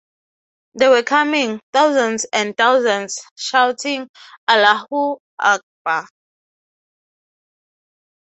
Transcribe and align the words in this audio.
They 0.79 0.87
were 0.89 1.03
coming, 1.03 1.61
thousands 1.73 2.25
and 2.33 2.57
thousands, 2.57 3.19
shouting 3.35 4.09
'Allahu 4.49 5.17
Akbar! 5.39 6.07